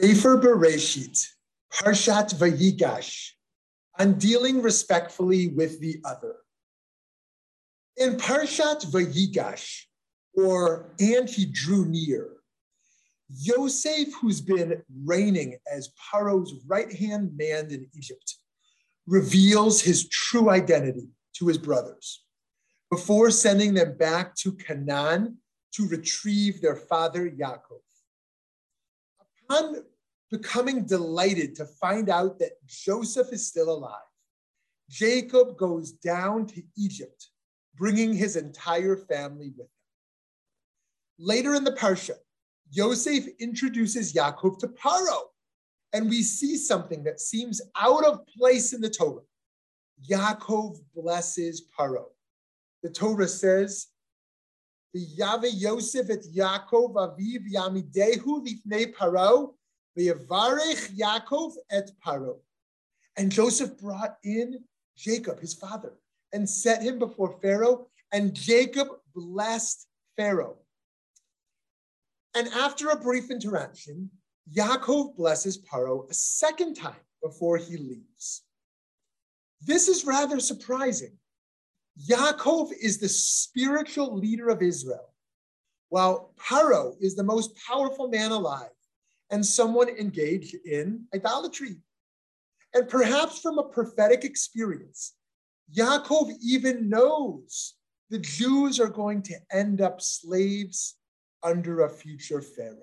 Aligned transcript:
Sefer 0.00 0.38
Bereshit, 0.38 1.22
Parshat 1.70 2.34
Vayigash, 2.36 3.32
on 3.98 4.14
dealing 4.14 4.62
respectfully 4.62 5.48
with 5.48 5.80
the 5.80 6.00
other. 6.02 6.36
In 7.98 8.16
Parshat 8.16 8.86
Vayigash, 8.86 9.82
or 10.34 10.94
and 10.98 11.28
he 11.28 11.44
drew 11.44 11.84
near, 11.84 12.30
Yosef, 13.28 14.08
who's 14.18 14.40
been 14.40 14.82
reigning 15.04 15.58
as 15.70 15.90
Paro's 16.10 16.54
right 16.66 16.90
hand 16.90 17.36
man 17.36 17.70
in 17.70 17.86
Egypt, 17.94 18.36
reveals 19.06 19.82
his 19.82 20.08
true 20.08 20.48
identity 20.48 21.10
to 21.34 21.48
his 21.48 21.58
brothers 21.58 22.24
before 22.90 23.30
sending 23.30 23.74
them 23.74 23.98
back 23.98 24.34
to 24.36 24.52
Canaan 24.52 25.36
to 25.72 25.86
retrieve 25.86 26.62
their 26.62 26.76
father 26.76 27.28
Yaakov. 27.28 27.82
Upon 29.52 29.82
becoming 30.30 30.86
delighted 30.86 31.54
to 31.56 31.66
find 31.66 32.08
out 32.08 32.38
that 32.38 32.52
Joseph 32.66 33.32
is 33.32 33.46
still 33.46 33.70
alive, 33.70 34.00
Jacob 34.88 35.58
goes 35.58 35.92
down 35.92 36.46
to 36.46 36.62
Egypt, 36.76 37.28
bringing 37.76 38.14
his 38.14 38.36
entire 38.36 38.96
family 38.96 39.50
with 39.50 39.66
him. 39.66 39.72
Later 41.18 41.54
in 41.54 41.64
the 41.64 41.72
Parsha, 41.72 42.14
Yosef 42.70 43.26
introduces 43.38 44.14
Yaakov 44.14 44.58
to 44.60 44.68
Paro, 44.68 45.24
and 45.92 46.08
we 46.08 46.22
see 46.22 46.56
something 46.56 47.04
that 47.04 47.20
seems 47.20 47.60
out 47.78 48.04
of 48.04 48.26
place 48.26 48.72
in 48.72 48.80
the 48.80 48.88
Torah. 48.90 49.20
Yaakov 50.08 50.78
blesses 50.94 51.66
Paro. 51.78 52.06
The 52.82 52.90
Torah 52.90 53.28
says, 53.28 53.88
Yave 54.94 55.50
Yosef 55.52 56.10
et 56.10 56.24
Yaakov 56.34 56.94
aviv 56.94 57.50
yamidehu 57.50 58.46
lifnei 58.46 58.92
Paro, 58.92 59.54
v'yavarech 59.98 60.96
Yaakov 60.96 61.54
et 61.70 61.90
Paro. 62.04 62.40
And 63.16 63.30
Joseph 63.30 63.78
brought 63.78 64.18
in 64.24 64.64
Jacob, 64.96 65.40
his 65.40 65.54
father, 65.54 65.94
and 66.32 66.48
set 66.48 66.82
him 66.82 66.98
before 66.98 67.38
Pharaoh, 67.40 67.88
and 68.12 68.34
Jacob 68.34 68.88
blessed 69.14 69.86
Pharaoh. 70.16 70.58
And 72.34 72.48
after 72.48 72.88
a 72.88 72.96
brief 72.96 73.30
interaction, 73.30 74.10
Yaakov 74.54 75.16
blesses 75.16 75.58
Paro 75.58 76.10
a 76.10 76.14
second 76.14 76.74
time 76.74 76.96
before 77.22 77.56
he 77.56 77.76
leaves. 77.76 78.42
This 79.60 79.88
is 79.88 80.04
rather 80.04 80.40
surprising. 80.40 81.16
Yaakov 82.00 82.72
is 82.80 82.98
the 82.98 83.08
spiritual 83.08 84.16
leader 84.16 84.48
of 84.48 84.62
Israel, 84.62 85.12
while 85.88 86.32
Paro 86.40 86.94
is 87.00 87.14
the 87.14 87.22
most 87.22 87.56
powerful 87.66 88.08
man 88.08 88.30
alive 88.30 88.70
and 89.30 89.44
someone 89.44 89.88
engaged 89.88 90.54
in 90.64 91.04
idolatry. 91.14 91.76
And 92.74 92.88
perhaps 92.88 93.40
from 93.40 93.58
a 93.58 93.64
prophetic 93.64 94.24
experience, 94.24 95.14
Yaakov 95.74 96.32
even 96.42 96.88
knows 96.88 97.74
the 98.10 98.18
Jews 98.18 98.80
are 98.80 98.88
going 98.88 99.22
to 99.22 99.36
end 99.50 99.80
up 99.80 100.00
slaves 100.00 100.96
under 101.42 101.82
a 101.82 101.88
future 101.88 102.40
Pharaoh. 102.40 102.76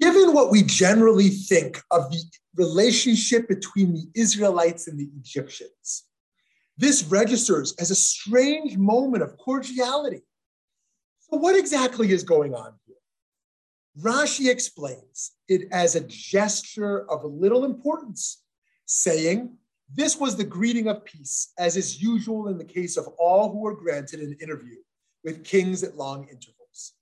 Given 0.00 0.32
what 0.32 0.50
we 0.50 0.62
generally 0.62 1.28
think 1.28 1.82
of 1.90 2.10
the 2.10 2.22
relationship 2.56 3.48
between 3.48 3.92
the 3.92 4.08
Israelites 4.14 4.88
and 4.88 4.98
the 4.98 5.10
Egyptians, 5.18 6.04
this 6.80 7.04
registers 7.04 7.74
as 7.78 7.90
a 7.90 7.94
strange 7.94 8.78
moment 8.78 9.22
of 9.22 9.36
cordiality. 9.36 10.22
So, 11.18 11.36
what 11.36 11.54
exactly 11.54 12.10
is 12.10 12.22
going 12.22 12.54
on 12.54 12.72
here? 12.86 12.96
Rashi 14.02 14.50
explains 14.50 15.32
it 15.46 15.68
as 15.72 15.94
a 15.94 16.00
gesture 16.00 17.08
of 17.10 17.22
little 17.24 17.66
importance, 17.66 18.42
saying, 18.86 19.58
This 19.94 20.18
was 20.18 20.36
the 20.36 20.44
greeting 20.44 20.88
of 20.88 21.04
peace, 21.04 21.52
as 21.58 21.76
is 21.76 22.02
usual 22.02 22.48
in 22.48 22.56
the 22.56 22.64
case 22.64 22.96
of 22.96 23.08
all 23.18 23.52
who 23.52 23.66
are 23.66 23.74
granted 23.74 24.20
an 24.20 24.34
interview 24.40 24.76
with 25.22 25.44
kings 25.44 25.82
at 25.82 25.98
long 25.98 26.22
intervals. 26.28 26.94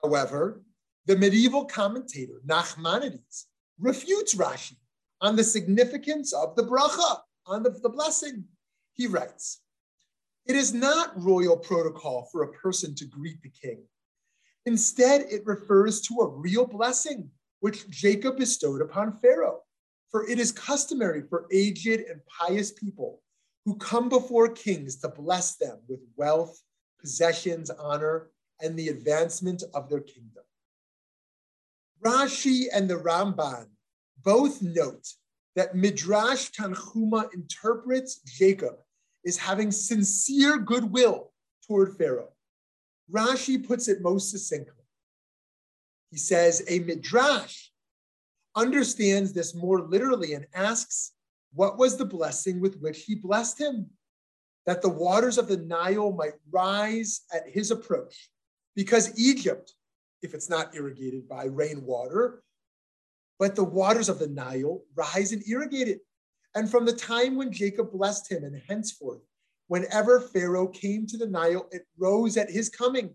However, 0.00 0.62
the 1.06 1.16
medieval 1.16 1.64
commentator 1.64 2.40
Nachmanides 2.46 3.46
refutes 3.80 4.36
Rashi 4.36 4.76
on 5.20 5.34
the 5.34 5.42
significance 5.42 6.32
of 6.32 6.54
the 6.54 6.62
bracha, 6.62 7.18
on 7.46 7.64
the, 7.64 7.70
the 7.70 7.88
blessing. 7.88 8.44
He 8.94 9.06
writes, 9.06 9.60
It 10.46 10.56
is 10.56 10.74
not 10.74 11.20
royal 11.20 11.56
protocol 11.56 12.28
for 12.30 12.42
a 12.42 12.52
person 12.52 12.94
to 12.96 13.04
greet 13.04 13.42
the 13.42 13.50
king. 13.50 13.84
Instead, 14.66 15.22
it 15.22 15.46
refers 15.46 16.00
to 16.02 16.20
a 16.20 16.28
real 16.28 16.66
blessing 16.66 17.30
which 17.60 17.88
Jacob 17.90 18.38
bestowed 18.38 18.80
upon 18.80 19.18
Pharaoh. 19.20 19.60
For 20.10 20.28
it 20.28 20.38
is 20.38 20.52
customary 20.52 21.22
for 21.22 21.46
aged 21.50 22.00
and 22.00 22.20
pious 22.26 22.70
people 22.70 23.22
who 23.64 23.76
come 23.76 24.08
before 24.08 24.48
kings 24.48 24.96
to 24.96 25.08
bless 25.08 25.56
them 25.56 25.78
with 25.88 26.00
wealth 26.16 26.62
possessions, 27.00 27.70
honor, 27.70 28.30
and 28.60 28.78
the 28.78 28.88
advancement 28.88 29.62
of 29.74 29.88
their 29.88 30.00
kingdom. 30.00 30.44
Rashi 32.04 32.66
and 32.72 32.88
the 32.88 32.98
Ramban 32.98 33.66
both 34.22 34.60
note 34.62 35.08
that 35.56 35.74
Midrash 35.74 36.50
Tanchuma 36.50 37.32
interprets 37.34 38.20
Jacob 38.20 38.76
as 39.26 39.36
having 39.36 39.70
sincere 39.70 40.58
goodwill 40.58 41.32
toward 41.66 41.96
Pharaoh. 41.96 42.32
Rashi 43.12 43.64
puts 43.64 43.88
it 43.88 44.02
most 44.02 44.30
succinctly. 44.30 44.84
He 46.10 46.16
says, 46.16 46.62
a 46.68 46.80
Midrash 46.80 47.68
understands 48.56 49.32
this 49.32 49.54
more 49.54 49.82
literally 49.82 50.34
and 50.34 50.46
asks, 50.54 51.12
what 51.54 51.78
was 51.78 51.96
the 51.96 52.04
blessing 52.04 52.60
with 52.60 52.80
which 52.80 53.04
he 53.04 53.14
blessed 53.14 53.60
him? 53.60 53.90
that 54.66 54.82
the 54.82 54.88
waters 54.88 55.38
of 55.38 55.48
the 55.48 55.56
Nile 55.56 56.12
might 56.12 56.34
rise 56.50 57.22
at 57.34 57.48
his 57.48 57.70
approach. 57.70 58.30
Because 58.74 59.18
Egypt, 59.18 59.74
if 60.22 60.34
it's 60.34 60.48
not 60.48 60.74
irrigated 60.74 61.28
by 61.28 61.44
rainwater, 61.44 62.42
but 63.38 63.56
the 63.56 63.64
waters 63.64 64.08
of 64.08 64.18
the 64.18 64.28
Nile 64.28 64.82
rise 64.94 65.32
and 65.32 65.46
irrigate 65.48 65.88
it. 65.88 66.00
And 66.54 66.70
from 66.70 66.84
the 66.84 66.92
time 66.92 67.36
when 67.36 67.52
Jacob 67.52 67.92
blessed 67.92 68.30
him 68.30 68.44
and 68.44 68.60
henceforth, 68.68 69.22
whenever 69.68 70.20
Pharaoh 70.20 70.68
came 70.68 71.06
to 71.06 71.16
the 71.16 71.26
Nile, 71.26 71.66
it 71.70 71.86
rose 71.98 72.36
at 72.36 72.50
his 72.50 72.68
coming, 72.68 73.14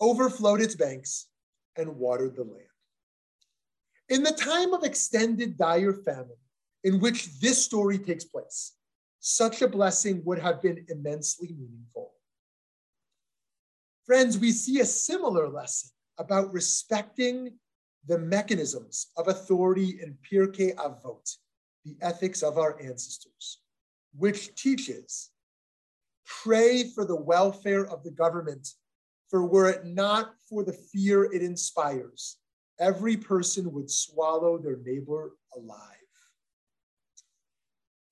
overflowed 0.00 0.60
its 0.60 0.74
banks, 0.74 1.28
and 1.76 1.96
watered 1.96 2.36
the 2.36 2.44
land. 2.44 2.64
In 4.08 4.22
the 4.22 4.32
time 4.32 4.72
of 4.74 4.84
extended 4.84 5.56
dire 5.56 5.92
famine, 5.92 6.36
in 6.84 7.00
which 7.00 7.40
this 7.40 7.62
story 7.62 7.98
takes 7.98 8.24
place, 8.24 8.74
such 9.20 9.62
a 9.62 9.68
blessing 9.68 10.22
would 10.24 10.38
have 10.38 10.62
been 10.62 10.84
immensely 10.88 11.48
meaningful. 11.48 12.12
Friends, 14.06 14.38
we 14.38 14.52
see 14.52 14.80
a 14.80 14.86
similar 14.86 15.48
lesson 15.48 15.90
about 16.18 16.52
respecting 16.52 17.52
the 18.08 18.18
mechanisms 18.18 19.08
of 19.18 19.28
authority 19.28 20.00
in 20.02 20.16
Pirkei 20.28 20.74
Avot, 20.76 21.36
the 21.84 21.94
ethics 22.00 22.42
of 22.42 22.56
our 22.56 22.80
ancestors, 22.80 23.60
which 24.16 24.54
teaches 24.54 25.30
pray 26.24 26.84
for 26.84 27.04
the 27.04 27.16
welfare 27.16 27.86
of 27.86 28.02
the 28.02 28.10
government, 28.10 28.66
for 29.28 29.44
were 29.44 29.68
it 29.68 29.84
not 29.84 30.34
for 30.48 30.64
the 30.64 30.72
fear 30.72 31.24
it 31.24 31.42
inspires, 31.42 32.38
every 32.80 33.16
person 33.16 33.70
would 33.72 33.90
swallow 33.90 34.56
their 34.56 34.78
neighbor 34.84 35.36
alive. 35.54 35.82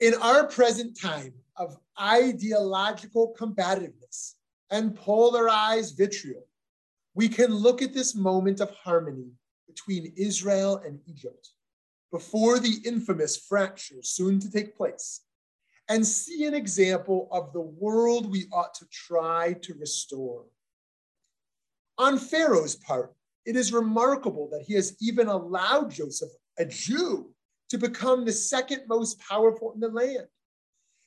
In 0.01 0.13
our 0.21 0.47
present 0.47 1.01
time 1.01 1.33
of 1.57 1.79
ideological 1.99 3.29
combativeness 3.29 4.35
and 4.71 4.95
polarized 4.95 5.97
vitriol, 5.97 6.47
we 7.15 7.31
can 7.31 7.55
look 7.55 7.81
at 7.81 7.95
this 7.95 8.15
moment 8.15 8.61
of 8.61 8.71
harmony 8.73 9.31
between 9.77 10.13
Israel 10.17 10.81
and 10.87 11.01
Egypt 11.07 11.51
before 12.11 12.59
the 12.59 12.81
infamous 12.85 13.37
fracture 13.37 14.03
soon 14.03 14.41
to 14.41 14.51
take 14.51 14.75
place 14.75 15.21
and 15.89 16.05
see 16.05 16.47
an 16.47 16.55
example 16.55 17.29
of 17.31 17.53
the 17.53 17.61
world 17.61 18.31
we 18.31 18.47
ought 18.53 18.73
to 18.75 18.87
try 18.91 19.53
to 19.61 19.75
restore. 19.75 20.45
On 21.99 22.19
Pharaoh's 22.19 22.77
part, 22.77 23.15
it 23.45 23.55
is 23.55 23.73
remarkable 23.73 24.49
that 24.51 24.63
he 24.63 24.75
has 24.75 24.97
even 25.01 25.29
allowed 25.29 25.91
Joseph, 25.91 26.31
a 26.59 26.65
Jew, 26.65 27.33
to 27.69 27.79
become 27.79 28.25
the 28.25 28.33
second 28.33 28.83
most 28.89 29.21
powerful 29.21 29.73
in 29.75 29.81
the 29.81 29.89
land. 29.89 30.27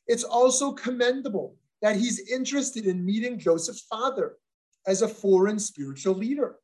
It's 0.08 0.24
also 0.24 0.74
commendable 0.74 1.56
that 1.82 1.96
he's 1.96 2.30
interested 2.30 2.86
in 2.86 3.06
meeting 3.06 3.40
Joseph's 3.40 3.82
father 3.82 4.36
as 4.86 5.02
a 5.02 5.08
foreign 5.08 5.60
spiritual 5.60 6.16
leader. 6.16 6.58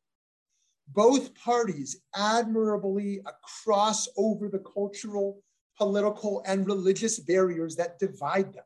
Both 0.88 1.34
parties 1.34 1.96
admirably 2.14 3.20
cross 3.64 4.08
over 4.16 4.48
the 4.48 4.60
cultural, 4.60 5.42
political, 5.76 6.42
and 6.46 6.66
religious 6.66 7.18
barriers 7.18 7.76
that 7.76 7.98
divide 7.98 8.52
them. 8.54 8.64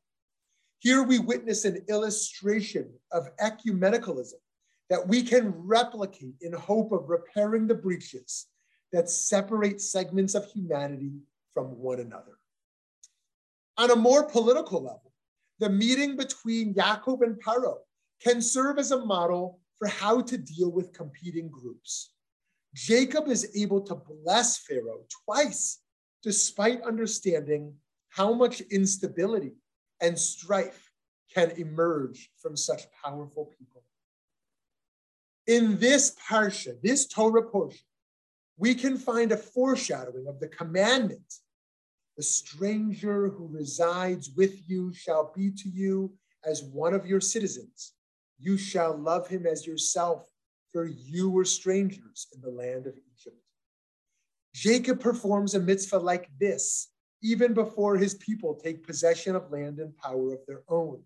Here 0.81 1.03
we 1.03 1.19
witness 1.19 1.65
an 1.65 1.85
illustration 1.89 2.91
of 3.13 3.29
ecumenicalism 3.37 4.41
that 4.89 5.07
we 5.07 5.23
can 5.23 5.53
replicate 5.57 6.35
in 6.41 6.53
hope 6.53 6.93
of 6.93 7.09
repairing 7.09 7.67
the 7.67 7.75
breaches 7.75 8.47
that 8.93 9.09
separate 9.09 9.81
segments 9.81 10.35
of 10.35 10.47
humanity 10.47 11.13
from 11.55 11.79
one 11.79 12.01
another. 12.01 12.39
On 13.77 13.91
a 13.91 13.97
more 13.97 14.25
political 14.25 14.83
level, 14.83 15.13
the 15.59 15.71
meeting 15.71 16.17
between 16.17 16.75
Yaakov 16.75 17.23
and 17.23 17.37
Paro 17.43 17.77
can 18.23 18.43
serve 18.43 18.79
as 18.79 18.91
a 18.91 19.05
model 19.05 19.60
for 19.81 19.89
how 19.89 20.21
to 20.21 20.37
deal 20.39 20.71
with 20.71 20.93
competing 20.93 21.49
groups. 21.49 22.13
Jacob 22.75 23.27
is 23.27 23.51
able 23.57 23.81
to 23.81 23.97
bless 23.97 24.59
Pharaoh 24.59 25.07
twice, 25.25 25.81
despite 26.23 26.83
understanding 26.83 27.75
how 28.11 28.33
much 28.33 28.61
instability 28.61 29.55
and 30.01 30.17
strife 30.17 30.93
can 31.35 31.51
emerge 31.53 32.31
from 32.41 32.57
such 32.57 32.83
powerful 33.03 33.47
people. 33.59 33.83
In 35.47 35.79
this 35.79 36.15
parsha, 36.29 36.81
this 36.83 37.09
Torah 37.09 37.43
portion, 37.43 37.87
we 38.59 38.75
can 38.75 38.99
find 38.99 39.33
a 39.33 39.37
foreshadowing 39.37 40.27
of 40.29 40.39
the 40.39 40.49
commandment 40.49 41.41
the 42.21 42.25
stranger 42.25 43.31
who 43.31 43.49
resides 43.51 44.31
with 44.37 44.69
you 44.69 44.93
shall 44.93 45.33
be 45.35 45.51
to 45.51 45.71
you 45.71 46.13
as 46.45 46.63
one 46.63 46.93
of 46.93 47.07
your 47.07 47.19
citizens. 47.19 47.95
You 48.41 48.57
shall 48.57 48.97
love 48.97 49.29
him 49.29 49.47
as 49.47 49.67
yourself, 49.67 50.25
for 50.73 50.87
you 50.87 51.29
were 51.31 51.45
strangers 51.45 52.29
in 52.35 52.41
the 52.41 52.51
land 52.51 52.87
of 52.87 52.95
Egypt. 52.97 53.37
Jacob 54.55 55.01
performs 55.01 55.55
a 55.55 55.61
mitzvah 55.61 55.99
like 55.99 56.29
this 56.39 56.89
even 57.23 57.53
before 57.53 57.97
his 57.97 58.15
people 58.15 58.55
take 58.55 58.87
possession 58.87 59.37
of 59.37 59.51
land 59.51 59.79
and 59.79 59.97
power 59.97 60.33
of 60.33 60.41
their 60.47 60.63
own. 60.69 61.03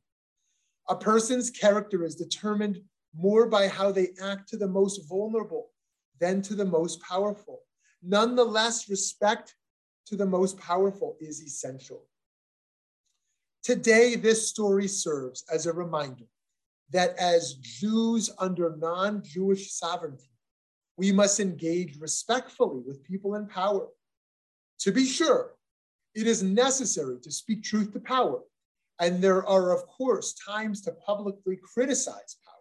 A 0.88 0.94
person's 0.94 1.50
character 1.50 2.04
is 2.04 2.14
determined 2.14 2.80
more 3.16 3.46
by 3.46 3.68
how 3.68 3.90
they 3.90 4.10
act 4.22 4.48
to 4.50 4.56
the 4.56 4.68
most 4.68 5.08
vulnerable 5.08 5.70
than 6.20 6.42
to 6.42 6.54
the 6.54 6.64
most 6.64 7.00
powerful. 7.02 7.60
Nonetheless, 8.02 8.88
respect 8.88 9.54
to 10.06 10.16
the 10.16 10.26
most 10.26 10.58
powerful 10.58 11.16
is 11.20 11.42
essential. 11.42 12.06
Today, 13.62 14.14
this 14.14 14.48
story 14.48 14.86
serves 14.86 15.44
as 15.52 15.66
a 15.66 15.72
reminder 15.72 16.26
that 16.90 17.16
as 17.18 17.54
Jews 17.54 18.30
under 18.38 18.76
non 18.76 19.22
Jewish 19.24 19.72
sovereignty, 19.72 20.30
we 20.96 21.12
must 21.12 21.40
engage 21.40 21.98
respectfully 22.00 22.82
with 22.86 23.04
people 23.04 23.34
in 23.34 23.46
power. 23.46 23.88
To 24.80 24.92
be 24.92 25.06
sure, 25.06 25.54
it 26.14 26.26
is 26.26 26.42
necessary 26.42 27.18
to 27.22 27.32
speak 27.32 27.64
truth 27.64 27.92
to 27.92 28.00
power, 28.00 28.40
and 29.00 29.22
there 29.22 29.44
are, 29.46 29.74
of 29.74 29.86
course, 29.86 30.34
times 30.34 30.80
to 30.82 30.92
publicly 30.92 31.56
criticize 31.56 32.36
power. 32.44 32.54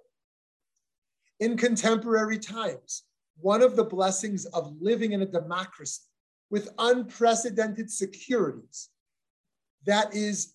In 1.40 1.58
contemporary 1.58 2.40
times, 2.40 3.04
one 3.40 3.62
of 3.62 3.76
the 3.76 3.84
blessings 3.84 4.46
of 4.46 4.76
living 4.80 5.12
in 5.12 5.22
a 5.22 5.26
democracy 5.26 6.02
with 6.50 6.70
unprecedented 6.78 7.90
securities. 7.90 8.90
That 9.86 10.16
is, 10.16 10.54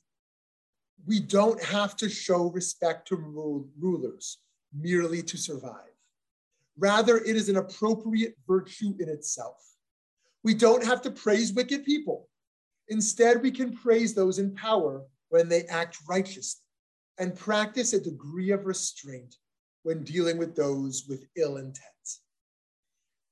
we 1.08 1.20
don't 1.20 1.60
have 1.64 1.96
to 1.96 2.08
show 2.08 2.50
respect 2.50 3.08
to 3.08 3.16
rulers 3.16 4.38
merely 4.74 5.22
to 5.22 5.38
survive. 5.38 5.72
Rather, 6.76 7.16
it 7.16 7.34
is 7.34 7.48
an 7.48 7.56
appropriate 7.56 8.36
virtue 8.46 8.94
in 9.00 9.08
itself. 9.08 9.56
We 10.44 10.52
don't 10.52 10.84
have 10.84 11.00
to 11.02 11.10
praise 11.10 11.52
wicked 11.52 11.84
people. 11.84 12.28
Instead, 12.88 13.42
we 13.42 13.50
can 13.50 13.74
praise 13.74 14.14
those 14.14 14.38
in 14.38 14.54
power 14.54 15.02
when 15.30 15.48
they 15.48 15.64
act 15.64 15.96
righteously 16.06 16.62
and 17.18 17.34
practice 17.34 17.94
a 17.94 18.00
degree 18.00 18.50
of 18.50 18.66
restraint 18.66 19.34
when 19.84 20.04
dealing 20.04 20.36
with 20.36 20.54
those 20.54 21.06
with 21.08 21.24
ill 21.36 21.56
intent. 21.56 21.82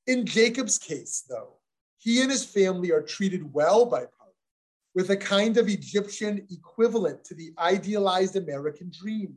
In 0.06 0.24
Jacob's 0.24 0.78
case, 0.78 1.24
though, 1.28 1.58
he 1.98 2.22
and 2.22 2.30
his 2.30 2.44
family 2.44 2.90
are 2.90 3.02
treated 3.02 3.52
well 3.52 3.84
by 3.84 4.06
with 4.96 5.10
a 5.10 5.16
kind 5.16 5.58
of 5.58 5.68
Egyptian 5.68 6.46
equivalent 6.50 7.22
to 7.22 7.34
the 7.34 7.52
idealized 7.58 8.34
American 8.34 8.90
dream. 8.90 9.34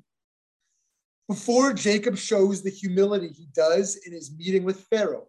Before 1.28 1.74
Jacob 1.74 2.18
shows 2.18 2.64
the 2.64 2.70
humility 2.70 3.28
he 3.28 3.50
does 3.54 3.98
in 4.08 4.14
his 4.14 4.32
meeting 4.38 4.64
with 4.64 4.86
Pharaoh, 4.90 5.28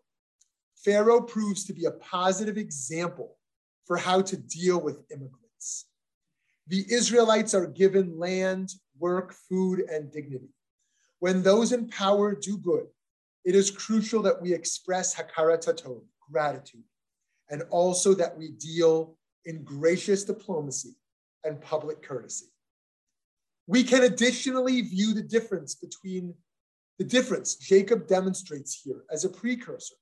Pharaoh 0.84 1.20
proves 1.20 1.64
to 1.64 1.72
be 1.72 1.86
a 1.86 1.90
positive 1.90 2.56
example 2.56 3.36
for 3.86 3.96
how 3.96 4.22
to 4.22 4.36
deal 4.36 4.80
with 4.80 5.02
immigrants. 5.10 5.86
The 6.68 6.86
Israelites 6.88 7.52
are 7.52 7.66
given 7.66 8.16
land, 8.16 8.72
work, 9.00 9.34
food, 9.48 9.80
and 9.90 10.12
dignity. 10.12 10.54
When 11.18 11.42
those 11.42 11.72
in 11.72 11.88
power 11.88 12.36
do 12.36 12.56
good, 12.56 12.86
it 13.44 13.56
is 13.56 13.68
crucial 13.68 14.22
that 14.22 14.40
we 14.40 14.54
express 14.54 15.12
hakarat 15.12 15.66
hatov, 15.66 16.04
gratitude, 16.30 16.84
and 17.50 17.62
also 17.70 18.14
that 18.14 18.38
we 18.38 18.52
deal 18.52 19.16
in 19.44 19.62
gracious 19.62 20.24
diplomacy 20.24 20.96
and 21.44 21.60
public 21.60 22.02
courtesy. 22.02 22.46
We 23.66 23.84
can 23.84 24.02
additionally 24.02 24.80
view 24.82 25.14
the 25.14 25.22
difference 25.22 25.74
between 25.74 26.34
the 26.98 27.04
difference 27.04 27.54
Jacob 27.54 28.06
demonstrates 28.06 28.82
here 28.82 29.04
as 29.10 29.24
a 29.24 29.28
precursor 29.28 29.94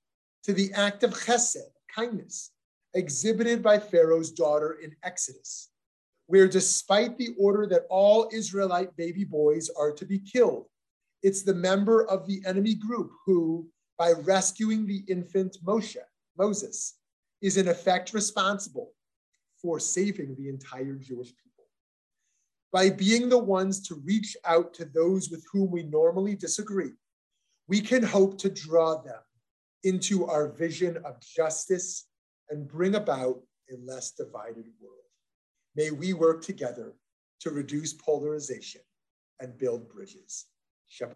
to 0.44 0.52
the 0.52 0.72
act 0.72 1.04
of 1.04 1.10
chesed, 1.12 1.70
kindness, 1.94 2.52
exhibited 2.94 3.62
by 3.62 3.78
Pharaoh's 3.78 4.32
daughter 4.32 4.78
in 4.82 4.96
Exodus, 5.04 5.70
where 6.26 6.48
despite 6.48 7.16
the 7.16 7.34
order 7.38 7.66
that 7.66 7.86
all 7.90 8.28
Israelite 8.32 8.96
baby 8.96 9.24
boys 9.24 9.70
are 9.78 9.92
to 9.92 10.04
be 10.04 10.18
killed, 10.18 10.66
it's 11.22 11.42
the 11.42 11.54
member 11.54 12.04
of 12.06 12.26
the 12.26 12.42
enemy 12.46 12.74
group 12.74 13.12
who, 13.26 13.68
by 13.98 14.12
rescuing 14.12 14.86
the 14.86 15.04
infant 15.08 15.58
Moshe, 15.64 15.96
Moses, 16.36 16.94
is 17.42 17.56
in 17.56 17.68
effect 17.68 18.12
responsible 18.12 18.92
for 19.60 19.80
saving 19.80 20.34
the 20.36 20.48
entire 20.48 20.94
Jewish 20.94 21.28
people. 21.28 21.64
By 22.72 22.90
being 22.90 23.28
the 23.28 23.38
ones 23.38 23.80
to 23.88 24.02
reach 24.04 24.36
out 24.44 24.74
to 24.74 24.84
those 24.84 25.30
with 25.30 25.44
whom 25.52 25.70
we 25.70 25.84
normally 25.84 26.34
disagree, 26.34 26.92
we 27.66 27.80
can 27.80 28.02
hope 28.02 28.38
to 28.38 28.50
draw 28.50 29.00
them 29.00 29.20
into 29.84 30.26
our 30.26 30.48
vision 30.48 30.96
of 31.04 31.20
justice 31.20 32.06
and 32.50 32.68
bring 32.68 32.94
about 32.94 33.40
a 33.70 33.76
less 33.84 34.12
divided 34.12 34.66
world. 34.80 34.94
May 35.76 35.90
we 35.90 36.12
work 36.12 36.42
together 36.42 36.94
to 37.40 37.50
reduce 37.50 37.92
polarization 37.92 38.80
and 39.40 39.56
build 39.56 39.88
bridges. 39.88 40.46
Shabbat. 40.90 41.14